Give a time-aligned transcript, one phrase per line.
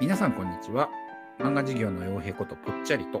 [0.00, 0.88] 皆さんこんにちは。
[1.38, 3.20] 漫画事業の傭兵ことぽっちゃりと。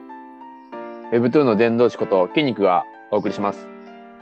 [1.12, 3.66] Webtoon の伝道師こと筋肉がお送りします。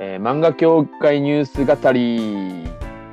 [0.00, 2.64] えー漫画協会ニュース語り。
[2.64, 2.68] イ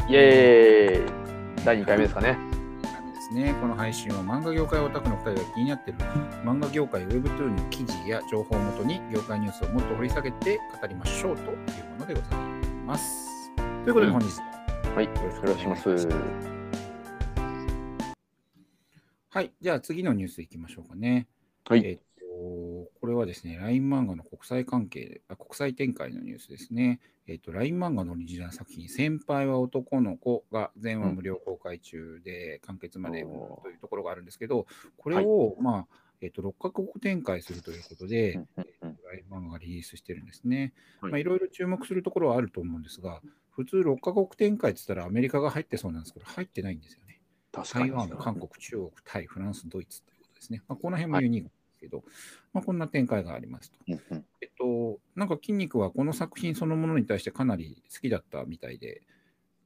[0.10, 1.64] エーイ。
[1.64, 2.40] 第2回目ですかね。
[2.82, 3.54] なんですね。
[3.62, 6.00] この配信は漫画業界オタクの2人が気になっている。
[6.44, 11.56] 漫画業界 Webtoon の記事や情報をもとに業界ニュースをもっと掘り下げて語りましょうという
[11.92, 12.40] ものでござい
[12.88, 13.52] ます。
[13.56, 14.46] ということで本日も
[14.96, 16.55] はい、よろしくお願いします。
[19.36, 21.28] はいじゃあ次のニュースいきましょうかね
[21.68, 22.02] はいえっと
[23.02, 27.00] これはですね、LINE 漫画の国際関係あ、国際展開のニュースですね。
[27.28, 33.28] えっと、LINE 漫画のオリジナル作品、先輩は男の子が全話無料公開中で、完結までと
[33.70, 34.66] いうところがあるんですけど、
[34.98, 35.88] これを、まあ、
[36.22, 40.74] えっと、6カ国展開するということで、うんうんうん LINE 漫画がリリースしてるんですね。
[41.02, 43.22] はいまあ、いろいろ注目するところはあると思うんですが、
[43.52, 47.05] 普通6カ国展開って言ったらアメリカが入ってそうなんですけど、入ってないんですよ。
[47.64, 50.62] 台湾、韓国、中国、タイ、フランス、ドイツということですね。
[50.68, 52.04] まあ、この辺もユニークですけど、
[52.54, 53.78] まあ、こんな展開がありますと。
[53.88, 59.02] えっと、なんか筋肉はこの作品そのものに対してかなり好きだったみたいで、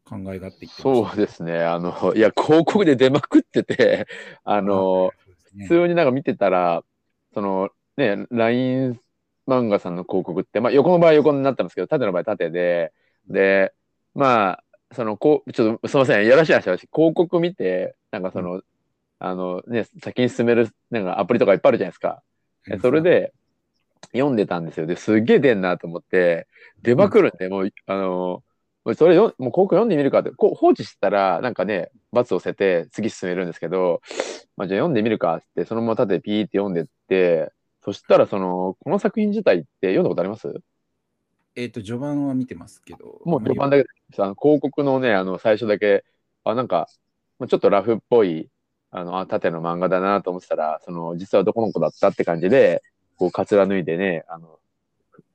[0.10, 1.64] 考えがあって言ってましたそうですね。
[1.64, 4.08] あの、いや、広告で出まくってて、
[4.44, 5.12] あの、
[5.54, 6.84] ね普通になんか見てたら、
[7.34, 9.00] その、ね、LINE
[9.48, 12.92] 漫画さんの広告って、まあ、横の場合は横になったんですけど、縦の場合は縦で、
[13.28, 13.74] で、
[14.16, 18.62] まあ、その、こう、ちょっとすみません、やらしい話広告見て、なんかその、
[19.20, 22.24] あのね、先に進める、なんかアプリとかいっぱいあるじゃないですか。
[22.66, 23.34] でそれ、で、
[24.14, 24.86] 読んでたんですよ。
[24.86, 26.48] で、すっげえ出んなと思って、
[26.82, 28.44] 出まくるんで、もう、あの、
[28.96, 34.02] それよ、もう広告読んでみるかって、こう放置してたら、なんかね、罰を捨てて次進めるんですけど、
[34.58, 37.52] まあ、じゃあ読んでみるかって、そのまま縦でピーって読んでって、
[37.84, 40.52] そしたら、その、この作品自体って読んだことあります？
[41.56, 43.84] えっと、序盤は見てますけど、もう序盤だけ
[44.18, 46.04] あの広告のね、あの、最初だけ、
[46.44, 46.88] あ、なんか、
[47.38, 48.50] まあちょっとラフっぽい、
[48.92, 52.82] あの、あ、縦の漫画だなと思ってたら、その、実は男の子だったって感じで、
[53.18, 54.60] こう、カツラ脱いでね、あの、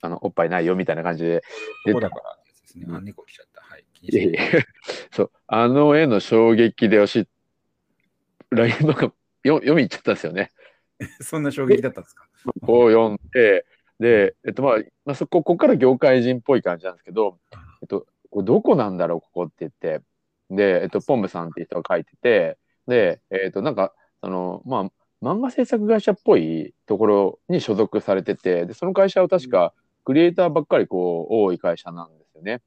[0.01, 1.43] あの、おっぱいないよみたいな感じで
[1.87, 2.87] 出だからですね。
[2.91, 3.61] あ、うん猫来ちゃった。
[3.63, 3.85] はい。
[4.03, 4.67] いえいないえ
[5.13, 7.29] そう、あの絵の衝撃でよし、
[8.51, 9.03] ライン漫画
[9.45, 10.51] よ読みに行っちゃったんですよね。
[11.21, 12.27] そんな衝撃だったんですか？
[12.63, 13.67] こう読んで、
[14.01, 17.39] で、えっとまあ、まあ、そこ、ここから業界人っぽい感じなんですけど、
[17.81, 20.03] えっと、これどこなんだろう、ここって言って、
[20.51, 22.59] で、えっと、ポンブさんっていう人が書いてて、
[22.89, 24.91] で、えっと、なんか、その、ま
[25.23, 29.73] あ、漫画制作会社っぽいところに所属されてて、で、その会社は確か、
[30.05, 32.61] クリエイターばっかりこう、多い会社なんですよね。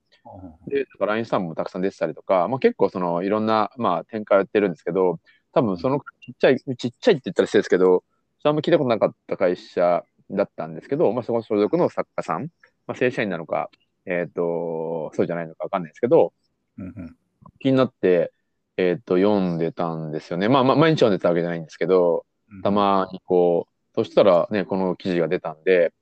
[0.68, 5.20] で、だから LINE スタンプもたくさん出てたりとか、まあ、結構そのいろんな、まあ、展開やってるんですけど、
[5.52, 8.06] 多分そのちっちゃい、ちっちゃいって言ったら失礼ですけど、
[8.44, 12.48] あんま聞いたことなかった会社だったんですけど、まあ、そこの所属の作家さん、
[12.88, 13.70] まあ、正社員なのか、
[14.08, 16.34] えっ、と、そうじゃないのかわかんないですけど、
[16.78, 17.16] うんうん
[17.60, 18.32] 気になって、
[18.78, 20.48] えっ、と、読んでたんですよね。
[20.48, 25.94] まあ、まあ、毎日読んでたわけじゃないんですけど、うんたまにこう、そしたらね、この記事が出たんで、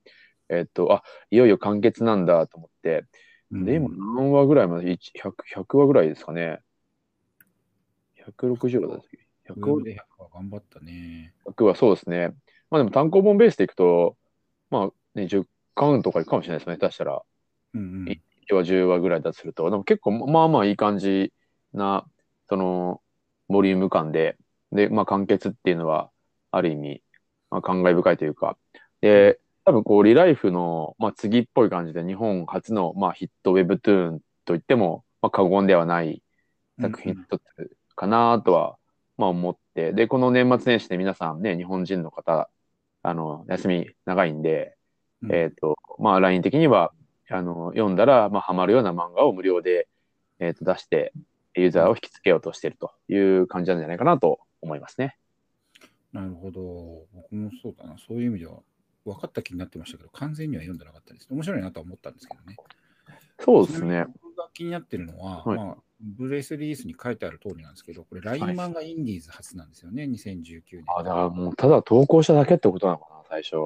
[0.48, 3.04] えっ、と、あ、いよいよ完結なんだと思って、
[3.50, 6.60] うんで、今何話ぐらいまで ?100、100話ぐらいですかね。
[8.26, 9.18] 160話だっけ
[9.50, 11.32] ウェ ?100 ブで100は頑張ったね。
[11.46, 12.34] 100話、そうですね。
[12.70, 14.16] まあでも単行本ベースでいくと、
[14.70, 16.76] まあね、10巻とかいくかもしれないですね。
[16.76, 17.22] 下手したら。
[17.76, 19.68] うんうんい1話、10話ぐらいだとすると。
[19.70, 21.32] でも結構、まあまあいい感じ
[21.72, 22.06] な、
[22.48, 23.00] その、
[23.48, 24.36] ボリューム感で、
[24.72, 26.10] で、まあ完結っていうのは、
[26.56, 27.02] ある意味、
[27.50, 28.56] まあ、感慨深いというか。
[29.00, 36.22] で、多分こう、リライフの、まあ、次っぽい感じで、日本初の、まあ、ヒットウェブトゥーンといっても、まあ、過言ではない
[36.80, 37.42] 作品の一つ
[37.94, 38.76] かなとは、
[39.16, 39.92] まあ、思って。
[39.92, 42.50] で、この年末年始で皆さんね、日本人の方、
[43.02, 44.76] あの、休み長いんで、
[45.22, 46.92] うんえっ、と、まあ、LINE 的には、
[47.28, 49.88] あの、読んだら、まあ、ハマるような漫画を無料で、
[50.38, 51.12] えっ、と、出して、
[51.54, 55.16] ユーザーを引きつけようとしているという感じなんじゃないかなと思いますね。
[56.12, 57.06] なるほど。
[57.14, 57.96] 僕もそうだな。
[57.98, 58.58] そういう意味では
[59.04, 61.28] 分かった気になってましたけど、完全には読んでなかったです。
[61.30, 62.56] 面白いなとは思ったんですけどね。
[63.40, 64.04] そうですね。
[64.22, 70.84] 僕が気になってるのは、はいまあ、ブレスリリースに書いてある通りなんですけど、これ、LINE 漫画インディーズ初なんですよね、2019年。
[70.94, 73.56] あ、だからもう、ただ投稿しただけってことなのかな、最初。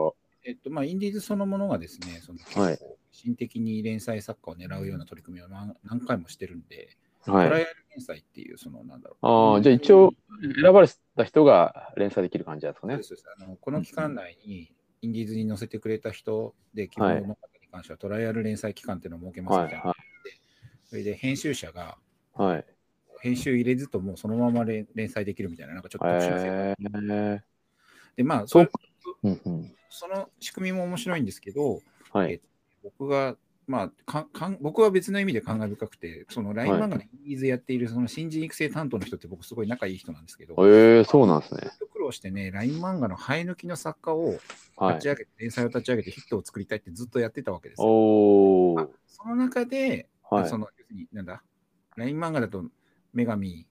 [0.44, 2.78] えっとまあ、インディーズそのものがですね、そのはい
[3.12, 6.96] 心的に連載作家を狙うような取り組みを何何回もしてるんで、
[7.26, 7.48] はい。
[7.48, 9.26] トライアル連載っていう、そのなんだろう。
[9.26, 10.14] ああ、じゃあ一応、
[10.62, 12.94] 選ばれた人が連載できる感じですかね。
[13.02, 14.72] そうですあのこの期間内に
[15.02, 19.94] インディーズに載せてくれた人で、希望の方に関してはトライアル連載期間っていうのを設けますみたいな、はい
[20.90, 21.96] それで編集者が
[22.34, 22.64] はい。
[23.20, 27.44] 編集入れずともそのまま連連載できるみたいな、なんかちょっと特殊なえ。
[28.16, 28.70] で、まあ、そそう
[29.22, 29.74] ううんうん。
[29.88, 31.80] その仕組みも面白いんですけど、
[32.12, 32.32] はい。
[32.34, 32.40] え
[32.82, 33.36] 僕が
[33.70, 41.70] まあかかん、僕は別の意味で感慨深くて、その LINE 漫画のイーズやっているその新人育成担当の人って僕すごい仲いい人なんですけど、へえそうなんですね。
[41.92, 44.40] 苦労してね、LINE 漫画の生え抜きの作家を
[44.76, 45.08] はい立ち。
[45.10, 47.86] 上げて、連載を立ち上げてヒットを作りたいってずっとやってたわけですよ。
[47.86, 48.90] おお。
[49.06, 50.58] その中で、はいそ。
[50.58, 51.40] の要するになんだ、
[51.94, 52.64] LINE 漫画だと
[53.14, 53.68] 女神、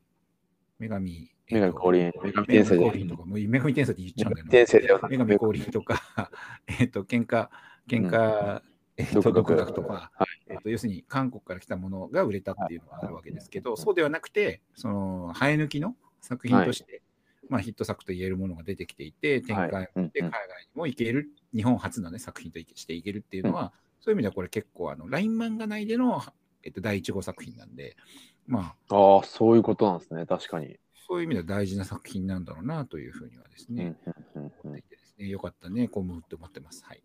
[0.80, 4.50] 女神、女神降臨えっと女神転生とか、もう女神転生って言っちゃうんだよな。
[4.50, 6.32] 転生だよな女神降臨とか、
[6.80, 7.50] えっと、喧嘩、
[7.90, 8.62] 喧嘩、
[9.00, 17.02] えっと、独学とか、はえっと、要するに韓国から来たものが売れたっていうのがあるわけですけど、そうではなくて、その、生え抜きの作品として、
[17.48, 20.10] まあ、ヒット作と言えるものが出てきていて、展開はいうんうん。
[20.10, 26.22] で海外にも行ける、日本初の、ね、作品としていけるっていうのは、そういう意味ではこれ結構あの、LINE 漫画内での、
[26.64, 27.96] えっと、第1号作品なんで、
[28.48, 30.26] まあ、ああ、そういうことなんですね。
[30.26, 30.78] 確かに。
[31.08, 33.96] そういう意味では大事な作品なんだろうなというふうにはですうんね、
[34.36, 36.84] 思っていてですね、よかったね、コムって思ってます。
[36.86, 37.02] はい。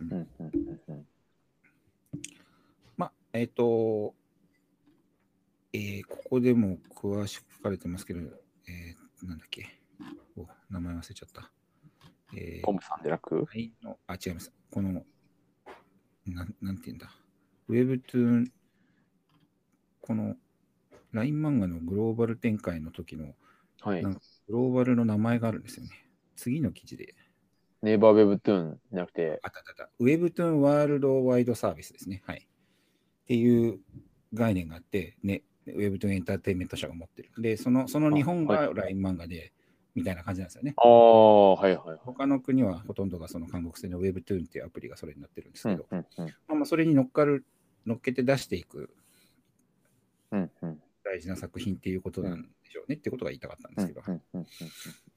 [0.00, 1.06] うんうんうんうん
[3.32, 4.14] えっ、と、
[5.72, 9.80] えーここでも詳しく書かれてますけど、えーなんだっけ、
[10.36, 11.50] お名前忘れちゃった。
[12.34, 14.52] えーポムさんでなく？LINE の、あ、違います。
[14.70, 15.04] この、
[16.26, 17.10] なんなんて言うんだ。
[17.68, 18.52] ウェブトゥーン、
[20.00, 20.36] この
[21.12, 23.34] LINE 漫画のグローバル展開の時の
[23.82, 24.02] はい。
[24.02, 25.90] グローバルの名前があるんですよね。
[26.36, 27.14] 次の記事で。
[27.82, 29.90] ネイバーウェブトゥーンじゃなくて、あったあったあった。
[30.00, 32.22] ウェブトゥーンワールドワイドサービスですね。
[32.26, 32.48] はい。
[33.28, 33.78] っていう
[34.32, 37.30] 概念があって、ね、ウェブトゥーンエンターテインメント社が持ってる。
[37.36, 39.52] で、そのその日本があは LINE 漫画で、
[39.94, 40.72] みたいな感じなんですよね。
[40.78, 41.98] ああ、はいはいはい。
[42.04, 47.44] 他の国はほとんどがその韓国製の Webtoon っていうアプリがそれになってるんですうんけど、うんうんまあ、まあそれに乗っかる、
[47.86, 48.90] 乗っけて出していく
[50.30, 54.46] うんうん大事な作品っていうことなんでしょうねってことが言いたかったんでうんすけど、うんうん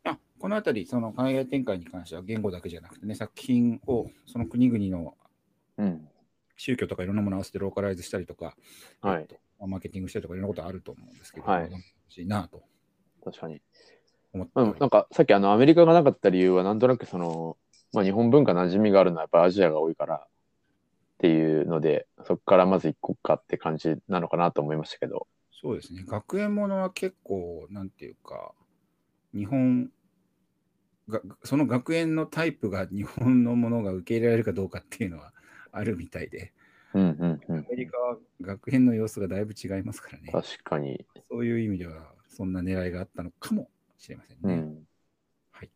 [0.04, 5.16] まあ、このあたり、その海外展開に関しては言語だけじゃなくてね、作品をその国々の
[5.78, 6.08] うんうん
[6.62, 8.56] 宗教とかいろんなものを合わせてローカライズしたりとか、
[9.02, 9.28] はい。
[9.60, 11.70] マーケティングしたりとかいろんなことあると思うんですけど、はい。
[12.08, 12.62] しいなと。
[13.24, 13.62] 確かに。
[14.34, 14.76] 思っております。
[14.76, 17.58] うん、なんかさっきあのアメリカがなかった理由はなんとなくその、
[17.94, 20.28] まあ、日本文化馴染みがあるのはやっぱりアジアが多いからっ
[21.18, 25.28] ていうのでそこからまず一個かって感じなのかなと思いましたけど。
[25.62, 26.04] そうですね。
[26.08, 28.54] 学園ものは結構、なんていうか、
[29.34, 29.92] 日本
[31.08, 35.34] が、その学園のタイプが日本のものが受け入れられるかどうかっていうのは
[35.72, 36.54] あるみたいで、
[36.94, 40.32] うんうんうんアメリカは学園の様子がだいぶ違いますからね。
[40.32, 44.54] 確かに、そういう意味では、そんな狙いがあったのかもしれませんね。
[44.54, 44.88] うん、
[45.52, 45.70] はい。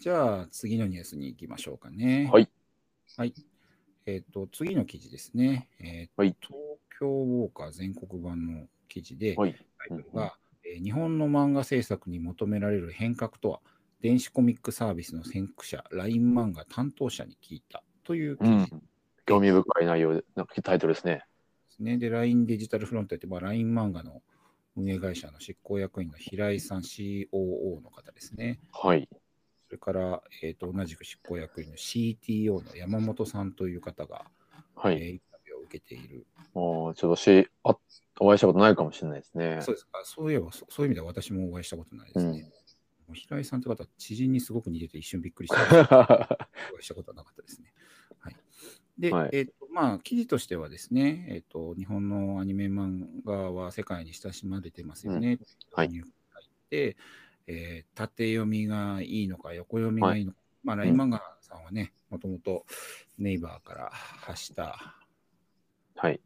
[0.00, 2.28] じゃあ、次のニュースに行きましょうかね。
[2.32, 2.48] はい。
[3.16, 3.34] はい。
[4.06, 5.68] えっ、と、次の記事ですね。
[5.78, 6.58] えーはい東
[6.98, 13.60] 京ウォーカー全国版の記事で、はいタイトルが、えー日本の漫画制作に求められる変革とは、
[14.02, 18.82] 電子コミックサービスの先駆者、LINE 漫画担当者に聞いたという記うん事で、
[19.26, 21.24] 興味深い内容でなんかタイトルですね
[21.70, 21.98] すね。
[21.98, 24.20] で、LINE デジタルフロントって、まあ、LINE 漫画の
[24.76, 28.58] 運営会社の執行役員の平井さん COO の方ですね。
[28.72, 29.08] はい
[29.66, 34.26] それから、えー、と同じく執行役員の CTO の山本さんという方が、
[34.76, 36.26] はい、えーインタビューを受けている。
[36.52, 37.76] もうちょっとしあ
[38.20, 40.02] お会いしたことないかもしれないですねそうですか。
[40.04, 42.51] そういえばそ、そういう意味では私もお会いしたことないですね。
[43.12, 45.62] 平井さんって方は知人にすごく似てて一瞬びっくりした。
[46.72, 47.72] お会いしたことはなかったですね。
[48.18, 48.36] はい。
[48.98, 55.38] で、はいえっ、と、まあ、記事としてはですね、えっ、と、日本のアニメ漫画は世界に親しまれてますよね。
[55.72, 56.96] はい入って、
[57.46, 60.38] えー縦読みがいいのか、横読みがいいのか。
[60.62, 62.66] まあ、ライン漫画さんはね、もともと
[63.18, 64.94] ネイバーから発した
[65.96, 66.20] はい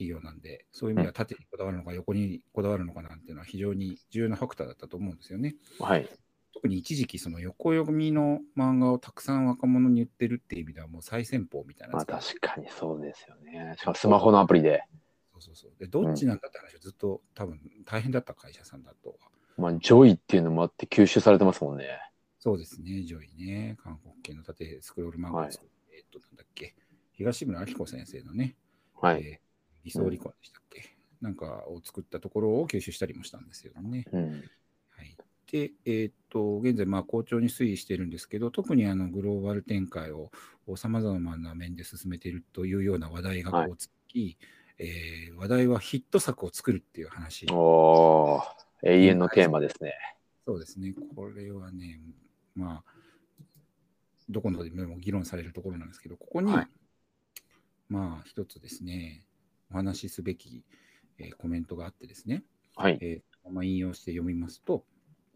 [0.00, 5.56] 企業なんで、そういう意味では縦にこだわるのか、横にこだわるのかなんていうのは非常に重要なファクターだったと思うんですよね。
[5.78, 6.08] はい。
[6.54, 13.74] 特に一時期、その横読みの漫画をたくさん若者に言ってるっていう意味では、もう最先鋒みたいなまあ確かにそうですよね。
[13.78, 14.84] しかもスマホのアプリで。
[15.32, 15.72] そうそうそう。
[15.78, 19.10] で、どっちなんだって話をずっと多分大変だった会社さんだと。
[19.10, 19.16] は。
[19.58, 21.86] まあジョイっていうのもあって吸収されてますもんね。
[22.38, 23.76] そうですね、ジョイね。
[23.82, 26.74] 韓国系の縦スクロール漫画を作る、えっと、なんだっけ、
[27.12, 28.56] 東村アキコ先生のね、
[28.94, 29.49] はい、えー
[29.84, 34.04] 偽装不倫でしたっけ、なんかを作ったところを吸収したりもしたんですよね。
[34.12, 34.30] うん。
[34.30, 35.16] はい、
[35.50, 40.30] で、えっと、現在、まあ、好調に推移しているんですけど、特にあのグローバル展開を
[40.76, 44.38] さまざまな面で進めているというような話題がこうつき、
[44.78, 47.46] えー話題はヒット作を作るっていう話。
[47.50, 48.42] おー。
[48.82, 49.94] 永遠のテーマですね。
[50.46, 52.00] そうですね、これはね、
[52.54, 52.92] まあ、
[54.28, 56.68] どこのでも議論されるところなんですけど、ここに、はい。
[57.88, 59.24] まあ、一つですね、
[59.70, 60.64] お話しすべき、
[61.18, 63.00] えーコメントがあってですね、はい。
[63.00, 64.86] えーまあ、引用して読みますと、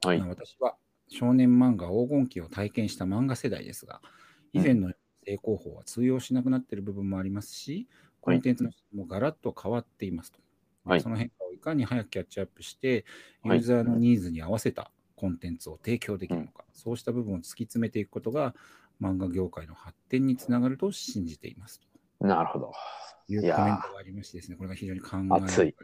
[0.03, 0.17] はい。
[0.17, 0.77] まあ私は
[1.09, 4.01] 少年漫画黄金期を体験した漫画世代ですが、
[4.53, 4.93] 以前の
[5.27, 7.89] 正攻法は通用しなくなっている部分もありますし、
[8.21, 10.41] コンテンツの質もガラッと変わっていますと。
[10.85, 11.05] はい。
[11.05, 13.05] その変化をいかに早くキャッチアップして、
[13.43, 13.61] ユはい。
[13.61, 18.55] ーザーのニーズに合わせたコンテンツを提供できるのか、そうした部分を突き詰めていくことが、
[19.01, 21.87] 漫画業界の発展につながると信じていますと。
[22.21, 22.73] なるほど。
[23.29, 25.75] いうコメントがありましてですね、これが非常に考え熱いね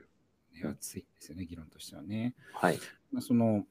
[0.64, 2.34] 熱いですよね、議論としてはね。
[2.52, 2.78] はい。
[3.12, 3.64] まあ、その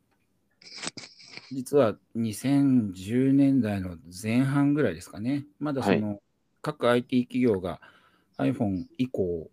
[1.51, 6.21] 実は2010年代の前半ぐらいですかね、まだその、
[6.61, 7.79] 各 IT 企業が
[8.37, 9.49] iPhone 以降、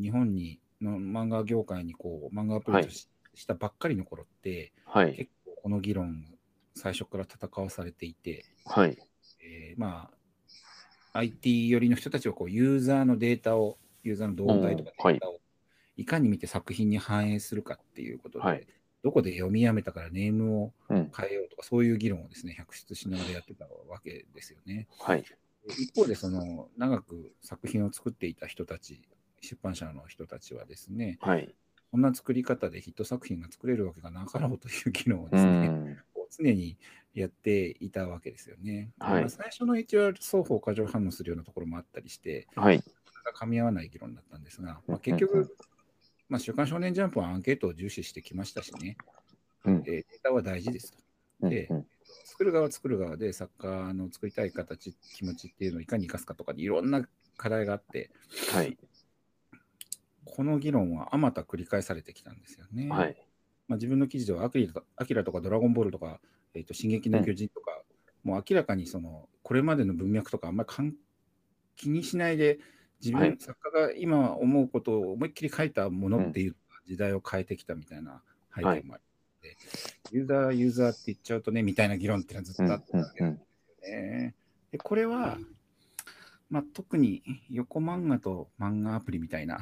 [0.00, 3.08] 日本にの漫画業界にこう漫画アプリとし,、
[3.46, 5.14] たばっかりの頃って、はい。
[5.14, 6.24] 結構この議論、
[6.74, 8.98] 最初から戦わされていて、はい。
[9.42, 10.16] えーまあ、
[11.12, 15.40] IT 寄りの人たちはこうユーザーのデータを、ユーザーの動態とかデータを
[15.96, 18.66] いかに見て作品に反映するかっていうことで、はい
[19.02, 21.12] どこで読みやめたからネームをうん。
[21.16, 24.86] 変えようとか、そういう議論をですね、百出しながらやってたわけですよね。
[25.00, 25.24] はい。
[25.66, 29.02] 一方で、その長く作品を作っていた人たち、
[29.40, 31.52] 出版社の人たちはですね、はい。
[31.90, 35.98] こんな作り方でヒット作品が作れるわけがなかろうという議論をうですね、
[36.36, 36.76] 常に
[37.14, 38.90] やっていたわけですよね。
[38.98, 42.82] はいまあ最初の一応双方過剰反応するようなところもあったりして、はい。
[43.34, 45.56] 噛み合わない議論だったんですが、まあ、結局、
[46.28, 48.96] まあ、週刊少年ジャンプはアンケートを重視してきましたしね、
[49.64, 50.98] うんえーデータは大事ですと。
[51.42, 51.68] うんで
[52.24, 58.10] 作る側は作る側で作家の作りたい形、気持ちっていうのをいかに生かすかとかでいろんな課題があって、
[58.52, 58.76] はい。
[60.24, 62.88] この議論はあまた繰り返されてきたんですよね。
[62.88, 63.16] はい。
[63.72, 66.20] まあ、自分の記事ではアキラとアキラとかドラゴンボールとか、
[66.52, 67.80] えーと進撃の巨人とか、
[68.22, 70.92] もう明らかにそのこれまでの文脈とかあんまりかん
[71.74, 72.58] 気にしないで、
[73.00, 78.20] 自分、はい作家が今思うことを思いっきり書いたものっていう時代を変えてきたみたいな
[78.54, 79.00] 背景もありまし
[79.40, 79.56] て、
[80.10, 84.34] ユーザー、ユーザーって言っちゃうとね、みたいな議論っていうのはずっとあったわけなんですよね。
[84.70, 85.38] でこれは、
[86.50, 89.60] まあ、特に横漫画と漫画アプリみたいな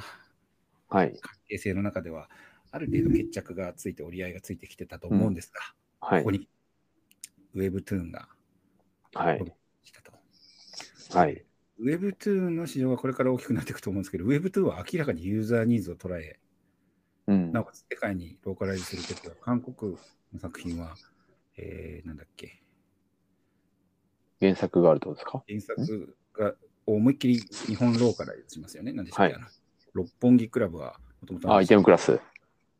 [0.90, 1.16] はい。
[1.20, 2.28] 関係性の中では、
[2.72, 5.60] ある程度決着がついて折り合いがついてきてたと思うんですが、
[6.06, 6.30] はいここ。
[6.30, 6.48] に
[7.54, 8.28] Webtoon が
[9.14, 9.44] はい。
[9.82, 10.12] 来たと。
[11.18, 11.44] はい。
[11.82, 16.38] Webtoon の市場がこれから大きくなっていくと思うんですけど、Webtoon は明らかにユーザーニーズを捉え、
[17.26, 19.96] うんなおかつ世界にローカライズするときは、韓国
[20.32, 20.94] の作品は、
[21.56, 22.62] えー、なんだっけ、
[24.40, 25.42] 原作があるってことですか？
[25.48, 26.54] 原作が
[26.86, 28.92] 思いっきり日本ローカライズしますよね。
[28.92, 29.42] なんでしたっけ、はい
[29.92, 32.20] 六本木クラブはもともとあ、イテウンクラス。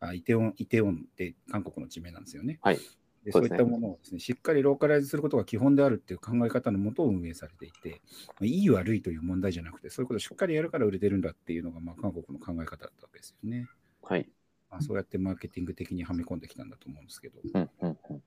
[0.01, 2.59] あイテウォン、イテウォンって韓国の地名なんですよね。
[2.63, 2.79] はい。
[3.25, 13.69] でそうういったものをですね、しっかりローカライズすることが基本であるっていう考え方のもとを運営されていて、まあいい悪いという問題じゃなくて、そういうことをしっかりやるから売れてるんだっていうのが、まあ、韓国の考え方だったわけですよね。
[14.03, 14.27] はい。
[14.71, 17.71] まあ、そうやってマーケティング的にはめ込んできたんだと思うんですけど、うん。
[17.83, 17.99] うん。
[18.11, 18.23] うん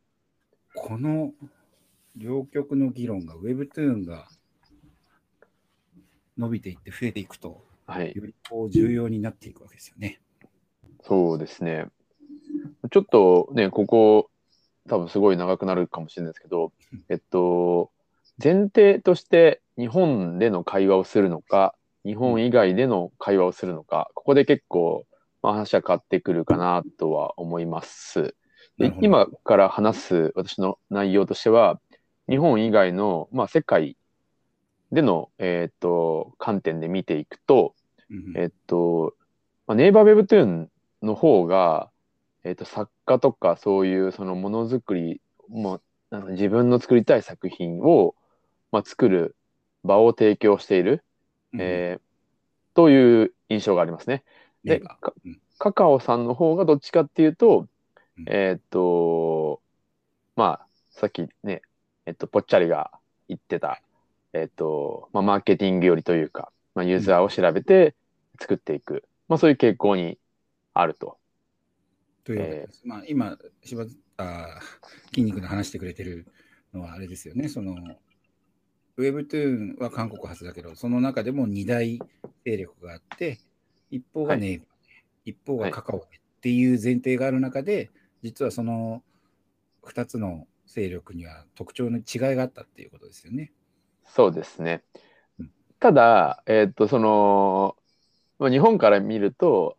[0.75, 1.33] この
[2.15, 4.27] 両極の議論が Webtoon が
[6.37, 8.11] 伸びていって増えていくと、はい。
[8.15, 10.19] よりこう重要になっていくわけですよね。
[11.03, 11.87] そうですね。
[12.91, 14.29] ちょっとね、ここ、
[14.89, 16.71] 多分すごい長くなるかもしれないですけど、
[17.09, 17.91] えっと、
[18.43, 25.05] 前提として日本での会話をするのか、日本以外での会話をするのか、ここで結構、
[25.41, 28.35] まあ、話は変わってくるかなとは思います。
[28.77, 31.79] で今から話す私の内容としては、
[32.29, 33.97] 日本以外の、まあ、世界
[34.91, 37.75] での、えっと観点で見ていくと、
[38.09, 39.13] うんえっと、
[39.67, 40.69] まあ、ネイバーウェブトゥーン
[41.03, 41.91] の方が、
[42.43, 48.15] えっと、作家とかそういうそのものづくり、もうなんか自分の作りたい作品を、
[48.71, 49.35] まあ、作る
[49.83, 51.03] 場を提供している、
[51.53, 51.61] うん。
[51.61, 52.13] えー
[52.73, 54.23] という印象がありますね。
[54.63, 55.39] で、うん。
[55.59, 57.67] カカオさんの方がどっちかっていうと、
[58.17, 58.25] うん。
[58.27, 59.61] えっと、
[60.35, 61.61] まあ、さっきね、
[62.05, 62.91] えっと、ぽっちゃりが
[63.27, 63.81] 言ってた、
[64.33, 67.95] えっと、まあ、マーケティングよりというか、まあ、ユーザーを調べて
[68.39, 70.17] 作っていく、まあ、そういう傾向に
[70.73, 71.17] あると。
[72.23, 72.81] というわけです。
[72.85, 76.27] まあ、今、柴津あー筋肉の話してくれてる
[76.73, 77.49] のはあれですよね。
[77.49, 77.75] その、
[78.97, 81.99] Webtoon は韓国発だけど、その中でも2大
[82.45, 83.39] 勢力があって、
[83.89, 87.89] 一方がネイバーで、一方がカカオでっていう前提がある中で、
[88.21, 89.03] 実はその
[89.83, 93.51] 2つの勢力には特徴の違いがあったっていうことですよね。
[94.05, 94.83] そうですね
[95.39, 95.51] うん。
[95.79, 97.75] ただ、えっと、その、
[98.39, 99.77] まあ、日本から見ると、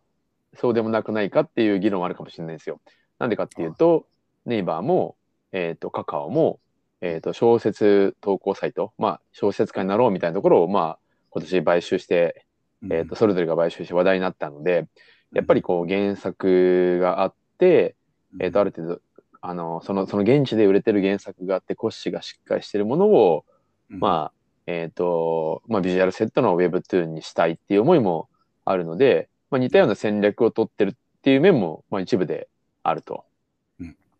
[0.56, 2.80] そうでもなくないかっていう議論はあるかもしれないですよ。
[3.18, 4.06] なんでかっていうと、
[4.46, 5.16] ネイバーも、
[5.52, 6.60] えっと、カカオも、
[7.00, 10.98] えっと、小説投稿サイト、まあ、小説家になろうみたいなところを、まあ、
[11.30, 12.46] 今年買収して、
[12.90, 14.88] えっと、それぞれが買収して話題になったので、
[15.32, 17.96] やっぱりこう原作があって、
[18.40, 19.00] えっと、ある程度、
[19.40, 23.44] あの、その、その現地で売れてる原作があって、骨子がしっかりしてるものを、
[23.90, 24.32] あまあ、
[24.66, 28.28] えっ、と、まあ、ビジュアルセットの Webtoon にしたいっていう思いも
[28.64, 32.48] あるので、まあ、似たような戦略を取ってるっていう面も、まあ、一部で
[32.82, 33.24] あると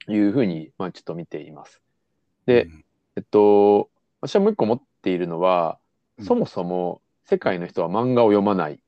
[0.08, 1.82] いうふうに、まあ、ちょっと見ています。
[2.46, 2.84] で、うん
[3.16, 5.78] えっと、私はもう一個持っているのは、
[6.18, 8.78] うんそもそも世界の人は漫画を読まない。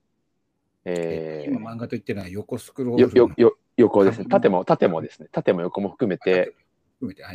[0.85, 4.23] ええ今漫画と言ってるのは横スクローー、ルよ、よ、よ、横ですね。
[4.23, 5.27] うん縦も、縦もですね。
[5.33, 6.55] 縦も横も含めて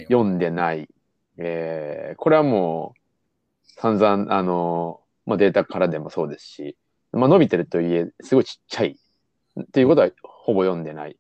[0.04, 0.88] 読んでない。
[1.36, 6.78] えー、これはもう、散々、あの、まあ、データからでもそうですし、
[7.12, 8.98] まあ、伸びてるとはいえ、すごいちっちゃい。
[9.60, 11.18] っていうことは、ほぼ読んでない。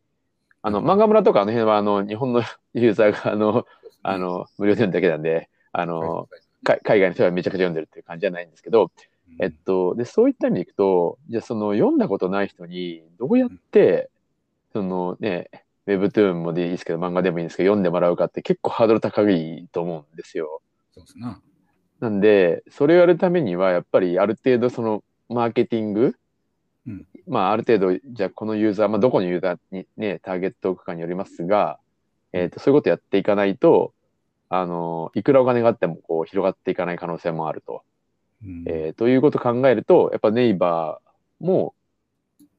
[0.61, 2.41] あの、うん漫画村とかあの辺は、あの、日本の
[2.73, 3.65] ユーザーが、あの、
[4.03, 6.27] あの、無料で読んだだけなんで、あの、
[6.63, 8.91] か海外の人がめちゃくちゃ読んでるっていう感じじゃないんですけど、
[9.39, 14.09] えっと、で、そういった意味でいくと、じゃあその読んだことない人に、どうやって、
[14.73, 15.49] そのね、
[15.87, 20.61] Webtoon もでいいですけど、漫画でもいいんですけど、読んでもらうかって結構ハードル高いと思うんですよ。
[20.93, 21.41] そうですな。
[21.99, 26.15] なんで、それをやるためには、やっぱりある程度そのマーケティング、うん
[27.31, 31.79] まあある程度、じゃあこのユーザー、まあどこのユーザーにね、ターゲットを置くかによりますが、
[32.33, 33.93] えっ、と、そういうことやっていかないと、
[34.49, 37.83] あの、いくらお金があってもこう広がっていかない可能性もあると。
[38.43, 38.63] うん。
[38.67, 41.73] えーということを考えると、やっぱネイバーも、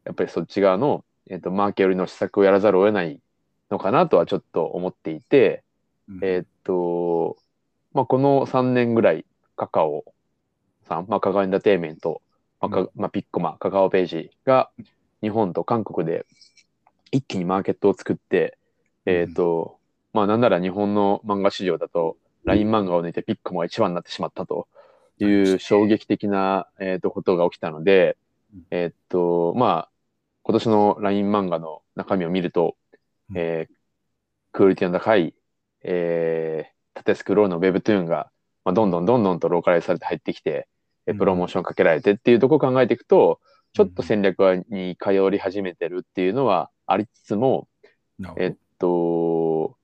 [0.04, 3.20] やっぱりそっち側の、えー、とマーケ寄りの施策をやらざるを得ない
[3.70, 5.64] のかなとはちょっと思っていて、
[6.08, 6.20] うん。
[6.22, 7.36] えっ、と、
[7.92, 10.06] まあ、この3年ぐらい、カカオ
[10.88, 12.22] さん、まあ、カカオエンターテインメント、
[12.68, 14.70] まあまあ、ピッコマ、カカオページが
[15.20, 16.26] 日本と韓国で
[17.10, 18.58] 一気にマーケットを作って、
[19.06, 19.78] えっ、と、
[20.12, 24.66] まあ、なんなら日本の漫画市場だと、LINE 漫画を抜いてピッコマが一番になってしまったと
[25.18, 28.16] いう衝撃的な、えー、とことが起きたので
[28.52, 29.88] うん、えっ、と、まあ、
[30.42, 32.76] 今年の LINE 漫画の中身を見ると、
[33.30, 33.38] うん。
[33.38, 33.74] えー
[34.52, 35.34] クオリティの高い、
[35.82, 38.30] えー、縦スクロールの Webtoon が、
[38.64, 40.68] まあ、どんどんどんどんとローカライズされて入ってきて、
[41.06, 43.40] プロモーションかけられてっていうとこ考えていくと、
[43.72, 47.68] ちょっと戦略に通り始めてるっていうのはありつつも、
[48.36, 49.76] えっと、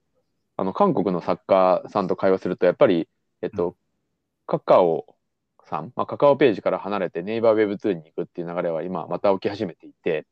[0.57, 3.09] あの、韓国の作家さんと会話すると、やっぱり、
[3.43, 3.75] えっと、うん。
[4.47, 5.07] カカオ
[5.65, 10.27] さん、まあ、カカオページから離れてネイバー Web2 に行くっていう流れは今また起き始めていて、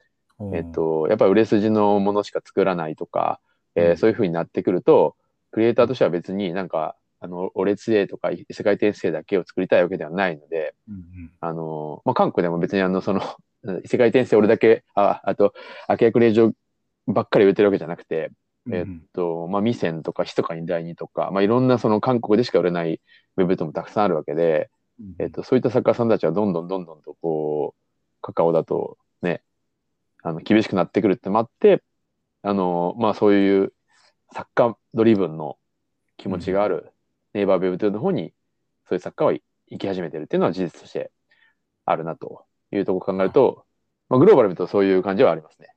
[0.53, 3.41] えっ、と、やっぱり売れ筋のものしか作らないとか、
[3.75, 3.97] えーうん。
[3.99, 5.17] そういう風になってくると、
[5.51, 11.33] クリエイターとしては別になんか、あの、オレツエとか異世界転生だけを作りたいわけではないので、うんうん。
[11.41, 13.21] あの、まあ、韓国でも別にあの、その、
[13.85, 15.55] 異世界転生俺だけ、あ、あと、
[15.89, 16.53] 明役令状
[17.07, 18.31] ばっかり売れてるわけじゃなくて、
[18.71, 23.01] えっと、まあ、ミセンとか、ヒとかインダイニとか、まあ、いろんなその韓国でしか売れない
[23.37, 29.43] ウェブともたくさんあるわけで、うんえっと、そういった作家さんたちはどんどんどんどんとこう、カカオだとね、
[30.23, 31.83] あの、厳しくなってくるってのもあって、
[32.43, 33.73] あの、まあそういう
[34.33, 35.59] 作家ドリブンの
[36.17, 36.93] 気持ちがある
[37.37, 38.33] ネイバーウェブトゥーの方に、
[38.89, 39.33] そういう作家は
[39.67, 41.11] 行き始めてるっていうのは事実として
[41.85, 43.67] あるなというところを考えると、
[44.09, 45.69] まあ、グローバル見るとそういう感じはありますね。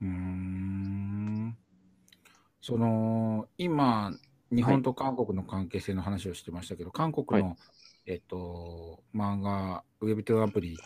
[0.00, 1.56] うーん
[2.62, 4.12] その今
[4.50, 7.56] 日本と韓国の関係性の話をしてましたけど、韓国の、
[8.06, 10.78] えっと漫画ウェブトゥーンアプリ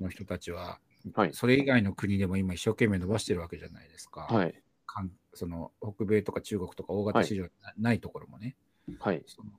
[0.00, 0.78] の人たちは、
[1.14, 4.22] はいそれ以外の国でも今一生懸命伸ばしてるわけじゃないですか。
[4.22, 4.54] はい。
[4.86, 8.56] かんその北米とか中国とか大型市場な,、ないところもね
[8.98, 9.22] はい。
[9.26, 9.50] その。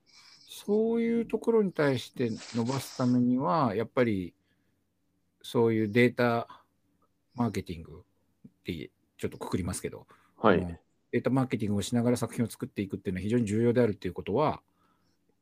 [0.47, 4.33] そういうところに対して伸ばすためには、やっぱり
[5.41, 6.47] そういうデータ
[7.35, 8.03] マーケティング
[8.47, 10.79] ってちょっとくくりますけど、はい。
[11.11, 14.61] データマーケティングをしながら作品を作っていくっていうのは非常に重要であるっていうことは、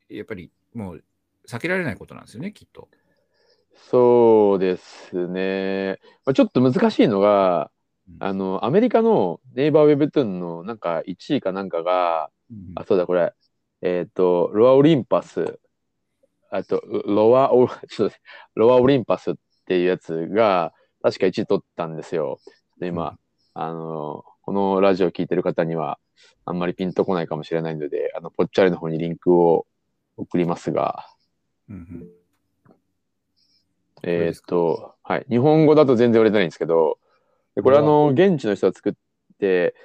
[0.09, 1.03] やっぱりもう
[1.47, 2.87] 避けられないことなんですよね、きっと。
[3.89, 5.99] そうですね。
[6.25, 7.71] まあ、ちょっと難しいのが、
[8.09, 13.33] うんあの、アメリカのネイバーウェブトゥーンのなんか1位かなんかが、うんあ、そうだ、これ、
[13.81, 15.59] えっ、と、ロアオリンパス、
[16.49, 17.69] あと、ロアオ、
[18.55, 19.35] ロアオリンパスっ
[19.65, 22.39] ていうやつが、確か1位取ったんですよ。
[22.79, 23.09] で、今、
[23.55, 23.61] うん。
[23.61, 25.99] あの、このラジオ聞いてる方には、
[26.45, 29.67] あんまりピンとこないかもしれないので、あの、ポッチャリの方にリンクを
[30.15, 31.05] 送りますが、
[31.69, 32.07] うんうん。
[34.03, 35.25] えーっと、はい。
[35.29, 36.97] 日本語だと全然売れてないんですけど、
[37.55, 38.93] でこれあの、現地の人が作っ
[39.39, 39.75] て、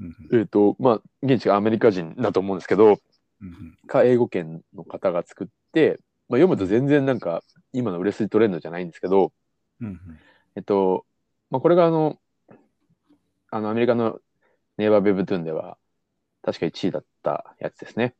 [0.00, 2.98] うんえーっと、まあ、現地がアメリカ人だと思うんですけど、
[3.86, 9.32] か英語圏の方が作って、まあ、読むと全然なんか、今の売れ筋トレンドじゃないんですけど、
[9.80, 10.00] うん
[10.56, 11.04] えっと、
[11.50, 12.18] まあ、これがあの、
[13.50, 14.20] あの、アメリカの
[14.78, 15.76] ネイバーベブトゥーンでは、
[16.42, 18.14] 確か1位だったやつですね。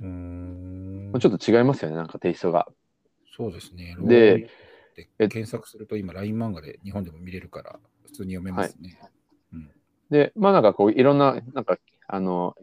[0.00, 2.68] うんちょっと違いますよね、なんかテイストが。
[3.36, 3.96] そうですね。
[3.98, 4.50] で
[4.96, 8.98] でえ検索すると今、LINE 漫画で日本でも見れるから、普通に読めますね。
[10.10, 12.54] で、まあなんかこう、いろんな、なんか、あの、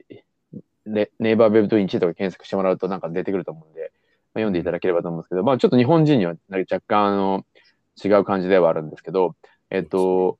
[0.85, 3.91] ネネイバーベブトゥーン1位とか検索してもらうとなんか出てくると思うんで、
[4.33, 7.45] 読んでいただければと思うんですけど、まあ、ちょっと日本人には若干あの
[8.03, 9.35] 違う感じではあるんですけど、
[9.69, 10.37] えっと、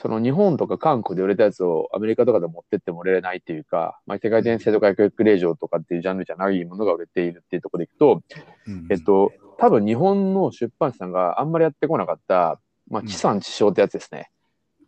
[0.00, 8.22] その日本とか韓国で売れたやつをアメリカとかで持ってっても売れないっていうか、まあ、世界転生とか教育令状とかっていうジャンルじゃないものが売れているっていうところでいくと、
[8.66, 8.86] うん。
[8.90, 14.30] えっと、多分日本の出版社さんがあんまりやってこなかった、まあ、地産地消ってやつですね。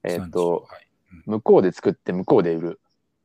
[0.04, 0.86] えっと、はい。
[1.26, 2.80] 向こうで作って向こうで売る。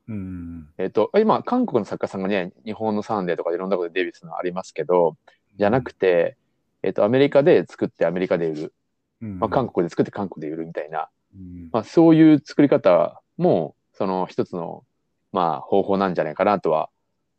[0.08, 5.18] うんえっと、今、韓国の作家さんがね、日本のサンデーとかでいろんなことでデビューするのありますけど、
[5.58, 6.38] じゃなくて、
[6.84, 8.74] えっと、アメリカで作ってアメリカで売る。
[9.22, 14.84] うんまあ、韓国で作って韓国で売るみたいな、うんまあ、そういう作り方も、その一つの、
[15.32, 16.90] まあ、方法なんじゃないかなとは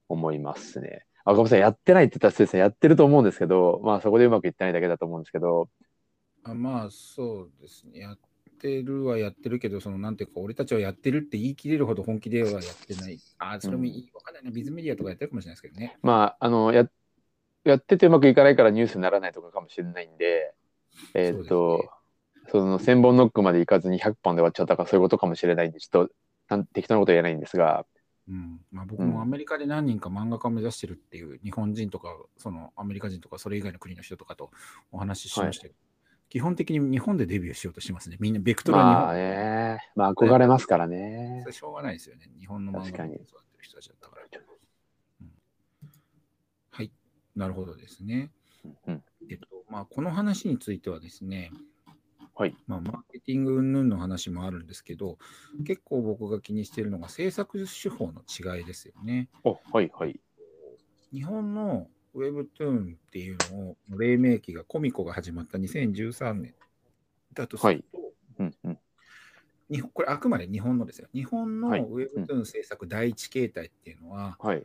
[0.08, 1.04] 思いますね。
[1.24, 2.60] あ、ごめんなさい、やってないって言ったらですね。
[2.60, 5.68] やってると思うんですけど、まあ、そこでうまくいってないだけだと思うんですけど、
[6.48, 7.98] あまあそうですね。
[7.98, 8.18] やっ
[8.56, 13.18] てるはやってるけど、そのなんていうか、俺たちはやってるって言い切れるほど本気ではやってない。
[13.38, 14.50] あ、それもいい、わかんないな。
[14.50, 15.98] ビズメディアとかやってるかもしれないですけどね。
[16.02, 16.88] まあ、あの、や、
[17.64, 20.54] やっててうまくいかないからニュースにならないとかかもしれないんで、
[21.14, 21.90] えーっと、
[22.48, 26.14] その1000本ノックまでいかずに100本で終わっちゃったかそういうことかもしれないんで、ちょっと
[26.48, 27.84] なん適当なことは言えないんですが、
[28.28, 34.50] うんまあ、僕もアメリカで何人か漫画家を目指してるっていう日本人とか、そのアメリカ人とか、それ以外の国の人とかと
[34.90, 35.74] お話ししましたけど、
[36.36, 38.18] 基本的に日本でデビューしようとしてますね。
[38.20, 41.42] みんな、ベクトルは日本まあね、まあ憧れますからね。
[41.50, 42.30] しょうがないですよね。
[42.38, 44.22] 日本の漫画にを育ってる人たちだったから。
[45.22, 45.30] うん
[46.72, 46.92] はい、
[47.36, 48.32] なるほどですね。
[48.86, 51.52] うんえっと、まあ、この話についてはですね、
[52.34, 52.54] はい。
[52.66, 55.16] まあ、マーケティング云々の話もあるんですけど、
[55.66, 59.30] 結構僕が気にしているのが制作手法の違いですよね。
[59.42, 60.20] お、はいはい。
[61.14, 66.54] 日本の Webtoon っていうのを、黎明期がコミコが始まった2013年
[67.34, 67.98] だとすると、
[68.38, 68.78] うんうん。
[69.70, 71.08] 日本これあくまで日本のですよ。
[71.12, 74.64] 日本のはい Webtoon 制作第一形態っていうのは、はい。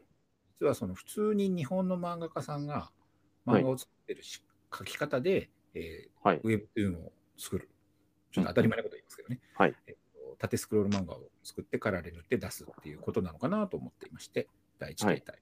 [0.60, 2.92] 実はその普通に日本の漫画家さんが
[3.46, 4.44] 漫画を作ってるし、
[4.76, 6.40] 書き方で、えーはい。
[6.42, 7.70] Webtoon を作る。
[8.32, 9.40] ちょっと当たり前なこと言いますけどね。
[9.56, 10.02] はいえっと
[10.38, 14.48] 縦スクロール漫画を作ってカラーで塗って出すっていうことなのかなと思っていまして、
[14.80, 15.40] 第一形態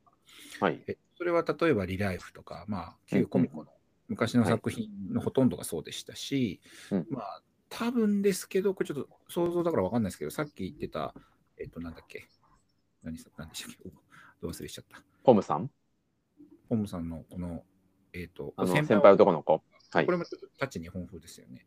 [0.60, 0.67] は。
[0.67, 0.84] はい。
[0.88, 3.69] えそれは例えばリライフとか、まあ、旧コミコの
[4.08, 7.08] 昔の作品のほとんどがそうでしたし、うん。
[7.10, 11.13] まあ、多分ですけど、これちょっと想像だから分かんないですけど、さっき言ってた、
[11.60, 12.29] えっと、なんだっけ、
[13.03, 13.91] 何さ何でしたっけ、お
[14.41, 15.03] どう忘れしちゃった。
[15.23, 15.69] ポムさん？
[16.69, 17.65] ポムさんのこの、
[18.13, 19.62] えっと、あの、先輩男の子？
[19.91, 20.05] はい。
[20.05, 20.12] こ。
[20.13, 21.65] れもちょっとタッチ日本風ですよね。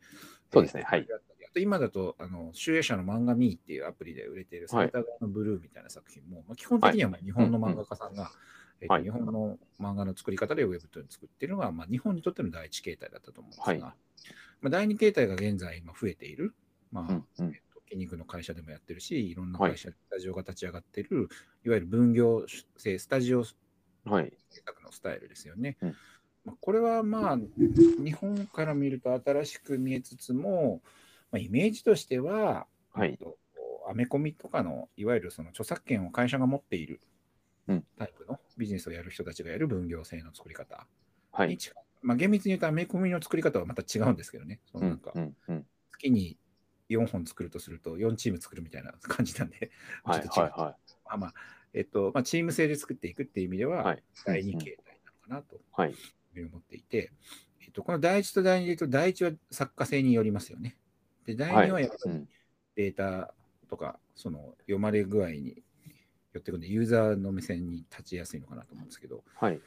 [0.51, 0.85] そうですね。
[0.85, 1.07] はい。
[1.09, 8.31] えーあと今だと、あの、集英社の漫画ミーっていうアプリで売れている、サイターのブルーみたいな作品も、まあ、基本的にはまあ日本の漫画家さんが、
[8.83, 9.03] えーとはい。
[9.05, 13.79] 日本の漫画の作り方でウェブトゥーン作っているのが、まあ、日本にとっての第一形態だったと思うんですが、はい。
[13.81, 13.95] ま
[14.65, 16.55] あ、第二形態が現在今増えている、
[16.91, 17.57] まあうんうん。
[17.89, 21.29] 筋肉の会社でもやってるし、いろんな会社、スタジオが立ち上がっている、
[21.65, 23.45] いわゆる分業制、スタジオ
[24.05, 24.33] はい。
[24.51, 25.77] 制作のスタイルですよね。
[25.81, 25.97] うん。
[26.45, 30.83] まあ、これはまあ、日本から見ると新しく見えつつも、
[31.31, 33.11] まあ、イメージとしては、はい。
[33.11, 33.37] えっと
[33.89, 37.12] アメコミとかのいわゆるその著作権を会社が持っているうん
[37.67, 40.87] タイプのビジネスをやる人たちがやる分業制の作り方。
[41.31, 41.49] はい。
[41.49, 45.13] に近い、まあ、厳密に言うとアメコミの作り方はまた違うんですけどね、そのうなんか。
[45.93, 46.37] 月に
[46.91, 49.71] 4本作るとすると4チーム作るみたいな 感じなんで、
[50.05, 50.45] はいちょっと違う。
[50.45, 51.35] はいはまあまあ、
[51.73, 54.03] えっと、まあ、チーム制で作っていくっていう意味では、はい。
[54.27, 55.61] 第2形態なのかなと
[56.37, 57.13] 思っていて、
[57.61, 60.77] えっと、この第1と第2で言うと、第1は作家性によりますよね。
[61.25, 62.29] で、第2はやっぱりうん。
[62.75, 63.35] データ
[63.69, 65.63] とか、その読まれ具合に
[66.35, 69.61] よってくるんで、ユーザーの目線に立ちやすいのかなと思うんですけど、はい。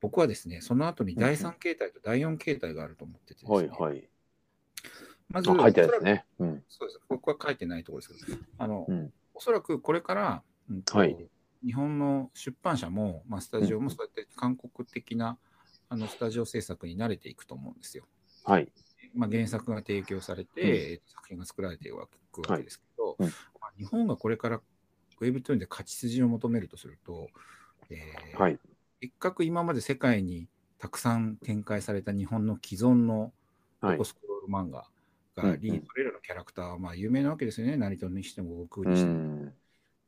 [0.00, 3.68] 僕はですね、その後に第3形態と第4形態があると思っててですね、はい。
[3.68, 4.08] はい。
[5.28, 6.24] まず、あ書いてあるんですね。
[6.40, 6.64] うん。
[6.68, 7.00] そうです。
[7.08, 9.12] 僕は書いてないところですけど、あの、うん。
[9.34, 11.16] おそらくこれから、うんとはい
[11.64, 15.38] 日本の出版社も、まあ、スタジオもそうやって韓国的な
[15.88, 18.04] あのスタジオ制作に慣れていくと思うんですよ。
[18.44, 18.68] はい。
[19.14, 22.08] まあ、原作が提供されて、うんえー作品が作られていくわ
[22.56, 24.60] けですけど、うんまあ、日本がこれから
[25.24, 27.28] Webtoon で勝ち筋を求めるとすると、
[27.90, 28.58] えーはい。
[29.00, 33.32] 一角今まで世界にたくさん展開された日本の既存の
[33.80, 34.04] はい横。
[34.04, 34.86] スクロール漫画
[35.36, 37.76] うんうんがリード、それらのキャラクターはまあ有名なわけですよね。
[37.76, 39.14] 成戸にしても、悟空うにしても。
[39.14, 39.54] ん。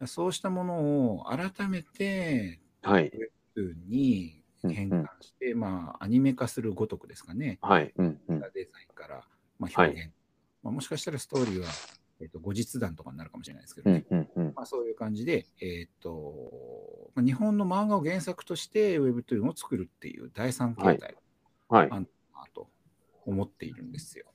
[0.07, 3.11] そうしたものを改めてはい。
[3.57, 7.59] Webtoon に変換して、まあ、アニメ化するごとくですかね。
[7.63, 7.93] はい。
[7.97, 8.21] うん。
[8.29, 8.41] うん。
[8.41, 9.25] デザインから、
[9.59, 10.13] まあ、表現、
[10.63, 11.69] まあ、もしかしたらストーリーは、
[12.21, 14.05] えっと後日談とかになるかもしれないですけどね。
[14.11, 14.29] うん。
[14.55, 21.17] まあ、そういう感じで、えっとまあ、日本の漫画を原作として Webtoon を作るっていう第三形態
[21.69, 21.89] はい。
[21.91, 22.69] あと
[23.27, 24.27] 思っているんですよ。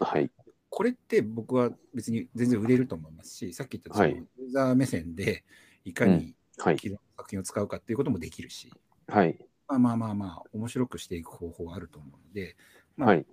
[0.00, 0.30] はい。
[0.70, 5.44] これって僕は別に全然売れると思いますし、さっき言ったそのはいユーザー目線で
[5.84, 6.78] いかにはい。
[6.78, 8.72] 既存の作品を使うかっていうこともできるし、
[9.08, 9.38] はい。
[9.68, 12.56] まあまあまあまあ、面白くしていく方法はあると思うので、
[12.96, 13.26] まあ、はい。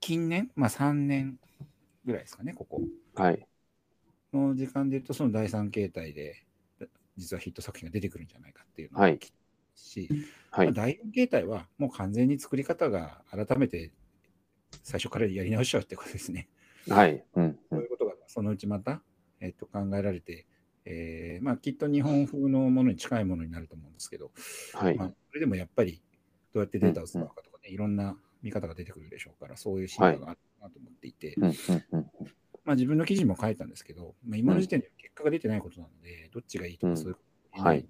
[0.00, 1.38] 近年、まあ3年
[2.04, 2.82] ぐらいですかね、ここ
[3.14, 3.46] はい。
[4.36, 6.44] の時間で言うと、その第三形態で、
[7.16, 9.18] 実はヒット作品が出てくるんじゃないかっていうのがはい
[9.74, 10.08] し、
[10.50, 10.66] はい。
[10.66, 13.92] まあ第四形態はもう完全に作り方が改めて
[14.82, 16.48] 最初からやり直しちゃうってことですね。
[16.88, 17.24] はい。
[17.34, 17.44] うん。
[17.44, 19.02] うそういんうことがそのうちまた、
[19.40, 20.46] えっと考えられて、
[20.84, 24.30] えーまあ、きっと日本風のものに近いものになると思うんですけど、
[24.74, 25.06] はいま。
[25.06, 26.00] あ、それでもやっぱり
[26.52, 31.44] どうやってデータを使うかとかね、いろんな見方が出てくるでしょうから、そういう進化があるなと思っていて、うん。
[31.44, 31.54] うん。
[31.92, 32.06] うん。
[32.66, 37.20] まあ、自分の記事も書いたんですけど、まあ、今の時点で結果が出てないことなので、どっちがいいとうんかそういうこ
[37.56, 37.86] とはい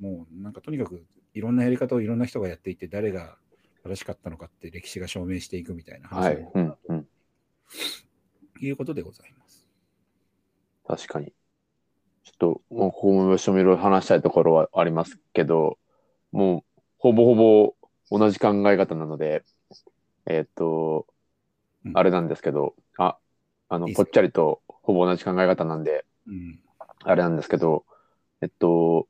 [0.00, 3.36] もうなんかとにかくいろんなやり方をいろんな人がやっていて、誰が
[3.84, 6.48] 正しかったのかって歴史が証明していくみたいな話はい。
[6.54, 6.74] うん。
[6.88, 7.06] うん。
[8.58, 9.68] ということでございます。
[10.86, 11.32] 確かに。
[12.24, 15.78] ちょっと、もう、ここもいろいろ話したいところはありますけど、
[16.32, 17.74] もう、ほぼほぼ
[18.10, 19.44] 同じ考え方なので、
[20.26, 21.06] えーっと、
[21.84, 22.74] うんあれなんですけど、
[23.74, 26.60] あ、あの、ぽっちゃりとほぼ同じ考え方なんで、うん。
[27.02, 27.84] あれなんですけど、
[28.40, 29.06] えっと、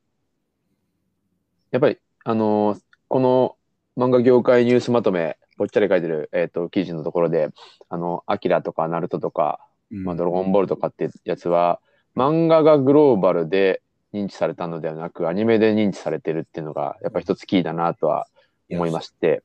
[1.71, 3.57] やっぱり、あの、この
[3.97, 7.49] 漫画業界ニュースまとめ、ぽっちゃり書いてる、えっと、記事のところで、
[7.89, 9.59] あの、アキラとかナルトとか、
[9.91, 11.79] うんまあ、ドラゴンボールとかってやつは、
[12.15, 13.81] 漫画がグローバルで
[14.13, 18.27] 認知されたのではなく、アニメで認知されてるっていうのが、やっぱ一つキーだなとは
[18.69, 19.41] 思いまして、はい。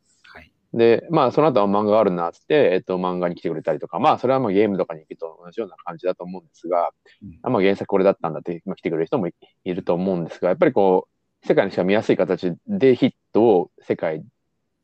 [0.72, 6.90] で、まあ、その後は漫画があるなっつって、えっと、漫画に来てくれたりとか、まあ、それはまあゲームとかに行くと同じような感じだと思うんですが、
[7.22, 11.09] うんあまあ、原作これだったんだって、まあ、来てくれる人もいいると思うんですが、やっぱりこ
[11.42, 14.22] う、世界にしか見やすい形でヒットを世界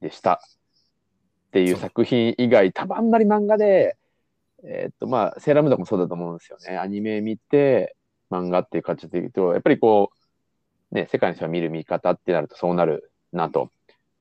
[0.01, 0.38] でしたっ
[1.53, 3.96] ていう作品以外、多分あんまり漫画で、
[4.64, 6.79] えーっと、まあ、セーラームーンとかもそうだと思うんですよね。
[6.79, 7.94] アニメ見て、
[8.31, 10.11] 漫画っていう形で言うと、やっぱりこ
[10.92, 13.70] う、ね、世界の人が見る見方ってなるとそうなるなと。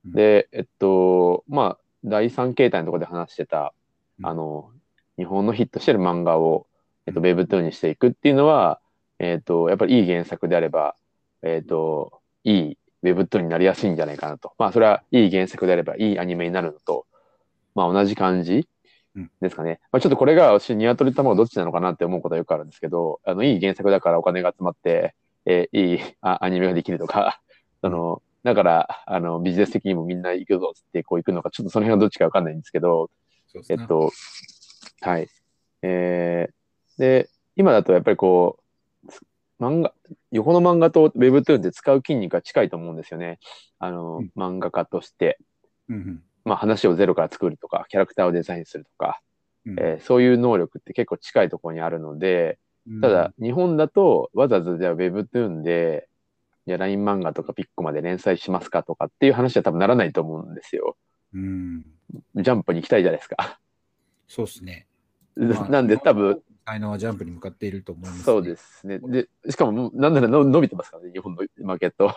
[0.05, 0.11] うん。
[0.13, 3.73] で、えっと、まあ、第三形態のところで話してた、
[4.19, 4.27] うん。
[4.27, 4.71] あの、
[5.17, 6.67] 日本のヒットしてる漫画を、
[7.07, 8.79] えっと、ウェブトゥーンにしていくっていうのは、
[9.19, 10.95] えっと、やっぱりいい原作であれば、
[11.41, 14.53] えっと、いいウェブトゥーンになりやすいんじゃないかなと。
[14.57, 17.05] まあ、それはいい原作であれば、いいアニメになるのと、
[17.75, 18.67] まあ、同じ感じ
[19.15, 19.31] うん。
[19.39, 19.79] ですかね。
[19.91, 25.15] まあ、ちょっとこれが私、ニワトリ卵どっちなのかなって思うことはよくあるんですけど、あの、いい原作だからお金が集まって、
[25.45, 27.39] えーいいあアニメができるとか、
[27.81, 33.09] その、だから、あの、ビジネス的にもみんな行くぞってこう行くのか、ちょっとその辺はどっちかわかんないんですけど。
[33.69, 34.11] えっと、
[35.01, 35.27] はい。
[35.81, 38.59] えー、で、今だとやっぱりこ
[39.03, 39.19] う、つ
[39.59, 39.95] 漫画、
[40.31, 43.39] 横の漫画と Webtoon で使う筋肉が近いと思うんですよね。
[43.79, 45.39] あの、うん漫画家として。
[45.89, 49.21] うんまあ話をゼロから作るとか、キャラクターをデザインするとか、
[49.65, 56.07] うんえーそういう能力って結構近いところにあるので、うんただ、日本だとわざわざじゃあ Webtoon で、
[56.67, 60.97] じゃあ LINE 漫画とかピッコまで連載しますかとかっていう話は多分ならないと思うんですよ。
[61.33, 61.85] うん、
[62.35, 63.59] ジャンプに行きたいじゃないですか。
[64.27, 64.87] そうですね。
[65.35, 66.41] まあなんで多分、。
[66.65, 68.23] 才能はジャンプに向かっていると思います、。
[68.23, 68.99] そうですすね。
[68.99, 72.11] で、しかもなんならの伸びてますからね、日本のマーケット。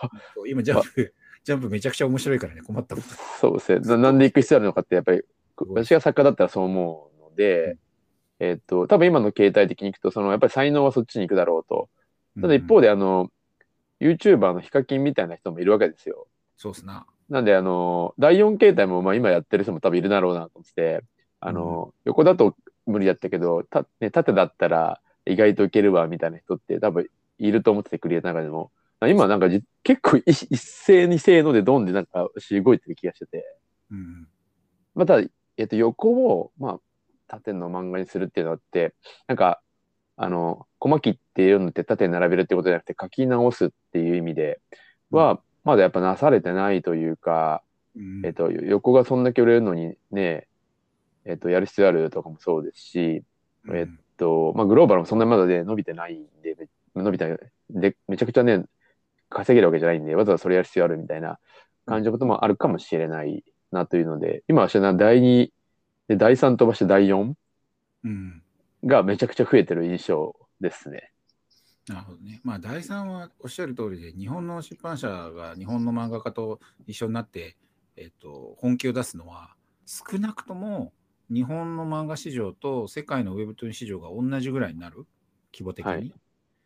[0.47, 3.07] 今、ジャンプ、 ジャンプめちゃくちゃ面白いからね、困ったこと。
[3.39, 3.79] そうですね。
[3.81, 5.21] ななんで行く必要あるのかって、やっぱり、
[5.57, 7.77] 私が作家だったらそう思うので、
[8.39, 11.89] えっと、多分今の形態的に行くと、その、やっぱり才能はそっちに行くだろうと。
[12.41, 13.29] ただ一方で、で、あの、
[14.01, 16.27] YouTuber のヒカキンみたいな人もいるわけですよ。
[16.57, 17.05] そうっすな。
[17.29, 21.03] なんで、あの、第4形態も、まあ今やってる人も多分いるだろうなと思って、
[21.39, 27.07] あの、横だと無理だったけど、たね、縦だったら意外といけるわ、みたいな人って多分
[27.37, 28.71] いると思ってて、クリエイターの中でも。
[29.07, 33.45] 今なんかじ結構一一斉にせーのでドンでなんかし動いてる気がしてて。
[33.91, 34.27] うん。
[34.93, 35.19] また、
[35.57, 36.79] えっと、横を、まあ、
[37.27, 38.93] 縦の漫画にするっていうのって、
[39.27, 39.61] なんか、
[40.21, 44.59] あの、コマ切っていうのって縦に並べるってことじゃなくて書き直すっていう意味で
[45.11, 47.63] は、まだやっぱなされてないというか、
[47.95, 48.25] うん。
[48.25, 50.47] えっと、横がそんだけ売れるのにね、
[51.23, 53.23] えっと、やる必要あるとかもそうですし、
[53.65, 53.77] うん。
[53.77, 56.55] えっと、まあ、グローバルもそんなにまだね、伸びてないんで、
[56.93, 57.25] め伸びた
[57.69, 58.65] で、めちゃくちゃね、
[59.29, 61.39] 稼げるわけじゃないんで、わざわざそれやる必要あるみたいな
[61.85, 65.49] 感じのこともあるかもしれないなというので、今はな第2、
[66.09, 67.33] で第3飛ばして第4
[68.03, 68.41] うん。
[68.85, 71.11] がめちゃくちゃ増えてる印象ですね。
[71.87, 72.39] なるほどね。
[72.43, 77.57] まあ、第3はおっしゃる通りで、日本の出版社が日本の漫画家と一緒になって、
[77.95, 80.93] えっと、本気を出すのは、少なくとも
[81.33, 85.07] 日本の漫画市場と世界のウェブトゥーン市場が同じぐらいになる、
[85.51, 86.13] 規模的に、はい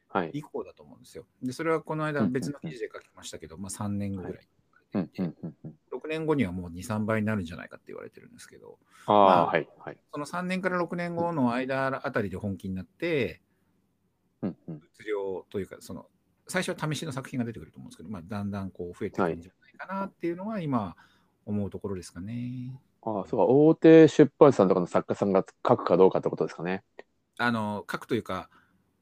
[0.09, 0.31] はい。
[0.33, 1.25] 以降だと思うんですよ。
[1.41, 4.47] で、それはこの間うん別の記事で書きましたけど、まあ3年後ぐらい
[4.93, 9.97] うんうんうん6年後にはもう2、3倍になるんじゃないかって言われてるんですけど、あまああ、はい、はい。
[10.11, 13.41] その3年から6年後の間あたりで本気になって、
[14.41, 16.07] うんうん物量というか、その
[16.47, 20.95] 最初は試しの作品が出てくると思うんですけど、まあ、だんだんこう増えてくるんじゃないかなっていうのは今
[21.45, 22.79] 思うところですかね。
[23.01, 26.83] ああ、そうか、大手出版社さんとかの作家さんが書くかどうかってことですかね。
[27.37, 28.49] あの書くというか、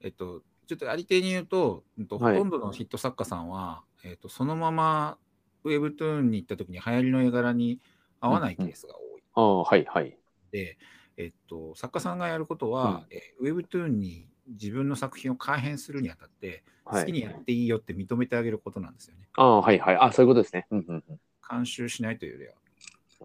[0.01, 5.17] えっと、ちょっとありていに言うと、うんとはいほとんどのヒット作家さんは、えっと、そのまま
[5.63, 7.79] ウェブトゥーンに行った時に流行りの絵柄に
[8.19, 9.23] 合わないケースが多い。
[9.33, 10.17] ああ、はいはい。
[10.51, 10.77] で、
[11.17, 17.01] えっと、作家さんがやることは、えー、ウェブトゥーンに自分の作品を改変するにあたって、はい。
[17.01, 19.27] 好きにやっていいよって認めてあげることなんですよね。
[19.35, 19.97] ああ、はいはい。
[19.97, 20.67] あそういうことですね。
[20.71, 21.19] うんうんうん。
[21.49, 22.53] 監修しないというよりは。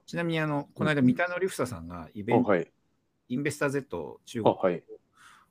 [0.07, 2.71] ちなみに、あの、この間、三田のリフサさんがイベント、あはい。
[3.29, 4.83] インベスター Z を中国あはい。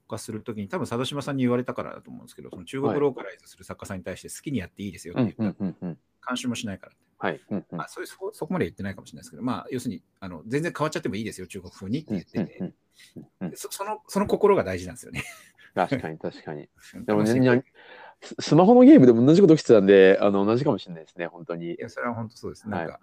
[0.08, 5.85] 化するときに、多分佐渡島さんに言われたからだと思うんですけど、その中国ローカライズする作家さんに対して好きにやっていいですようんうって言ったら、んうんうん。
[6.28, 6.92] 監修もしないから。
[7.18, 7.42] はい。
[7.50, 12.74] うんうんまあ、そういうそそこまで言ってないかもしれないですけど、まあ、要するにあの全然変わっちゃってもいいですよ、中国風にって言ってて、うん
[13.56, 15.24] そそのその心が大事なんですよね。
[15.76, 16.70] 確かに確かに。
[17.06, 17.62] でもね、楽しいにゃ
[18.22, 21.78] ススマホのゲームでも同じこと起きてたんで、あの同じかもしれないですね、本当にい。
[21.78, 22.68] や、それは本当そうです。
[22.68, 23.00] はいなんか、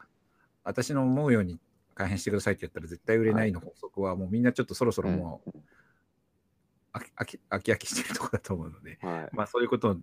[0.65, 1.61] 私の思うように
[1.95, 5.51] 改変してくださいって言ったら絶対売れないの法則は、もうみんなちょっとそろそろもう
[6.95, 9.37] 飽き飽き飽き飽きしてるところだと思うので、はい。
[9.37, 9.97] まあそういうことを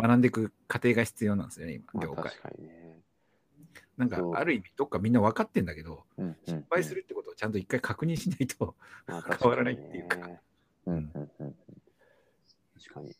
[0.00, 2.24] 学んでいく過程が必要なんですよね、今、まあ、業界。
[2.24, 3.00] 確かにね。
[3.96, 8.74] なんかある意味、どっかみんな分かってんだけど、うんうんうん失敗するってことをちゃんと一回確認しないと、
[9.06, 10.18] まあ 変わらないっていうか。
[10.86, 11.10] うん。
[11.12, 11.28] 確
[12.94, 13.14] かに。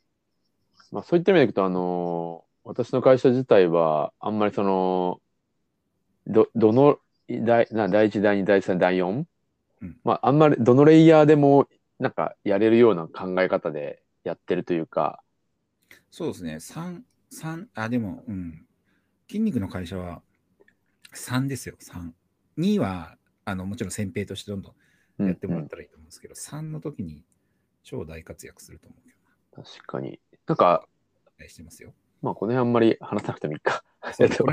[0.91, 5.21] まあそういった意味でいくと、あのー私の会社自体は、あんまりその、
[6.27, 9.25] ど、どの、第な第1、第2、第3、第4、
[9.83, 15.23] うんまああんまりどのレイヤーでも、なんかやれるような考え方でやってるというか、
[16.11, 18.67] そうですね、3、三あ、でも、うん。
[19.29, 20.23] 筋肉の会社は
[21.15, 22.13] 3ですよ、3。
[22.59, 24.75] 2は、あの、もちろん先兵としてどんど
[25.19, 27.25] んやってもらったらいいと思うんですけど、3の時に
[27.83, 29.15] 超大活躍すると思うけ
[29.57, 30.21] ど確かに。
[30.47, 30.87] なんか、
[31.37, 31.95] 期待してますよ。
[32.23, 33.83] まあこの辺あんまり話さなくてもいいか。
[34.21, 34.47] 違う。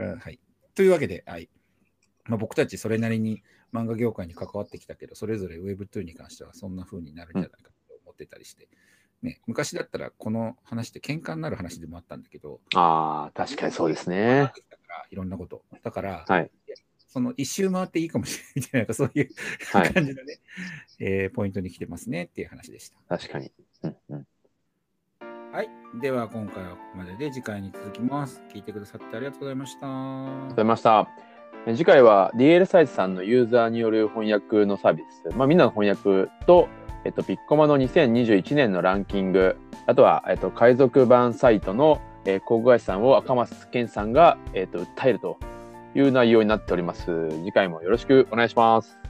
[0.00, 0.40] は はい。
[0.74, 1.50] というわけで、はい。
[2.24, 3.42] まあ、僕たちそれなりに
[3.72, 8.68] 漫画業界に関わってきたけど、それぞれ Web2 に関してはそんな風になるんじゃないかと思ってたりして、
[9.22, 14.52] ね、昔だったらこの話って喧嘩になる話でもあったんだけど、ああ、確かにそうですね。
[15.10, 15.62] いろんなこと。
[15.82, 16.50] だから、はい。
[17.08, 19.28] その一周回っていいかもしれないみたいな、そういう
[19.72, 20.38] はい感じのね、
[21.00, 22.98] えーポイントに来てますねっていう話でした。
[23.08, 23.50] 確かに。
[23.82, 24.26] うんうん。
[25.52, 25.68] はい。
[26.00, 28.42] では今回はここまでで次回に続きます。
[28.52, 29.86] 聞いてくださってありがとうございました。
[29.86, 31.08] ありがとうございました。
[31.66, 36.68] え次回は DL サイズさんのユーザーによる翻訳のサービス、まあ、みんなの翻訳と、
[37.04, 39.56] えっと、ピッコマの2021年のランキング、
[39.86, 45.38] あとは、えっと、海賊版サイトの、えー、広告会社さんを赤松健さんが、えっと、訴えると
[45.94, 47.28] いう内容になっております。
[47.30, 49.07] 次回もよろしくお願いします。